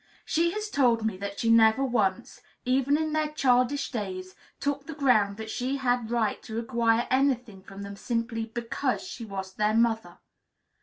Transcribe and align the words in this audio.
She 0.25 0.49
has 0.53 0.71
told 0.71 1.05
me 1.05 1.15
that 1.17 1.37
she 1.39 1.51
never 1.51 1.85
once, 1.85 2.41
even 2.65 2.97
in 2.97 3.13
their 3.13 3.27
childish 3.29 3.91
days, 3.91 4.33
took 4.59 4.87
the 4.87 4.95
ground 4.95 5.37
that 5.37 5.51
she 5.51 5.77
had 5.77 6.09
right 6.09 6.41
to 6.41 6.55
require 6.55 7.05
any 7.11 7.35
thing 7.35 7.61
from 7.61 7.83
them 7.83 7.95
simply 7.95 8.47
because 8.47 9.03
she 9.03 9.25
was 9.25 9.53
their 9.53 9.75
mother. 9.75 10.17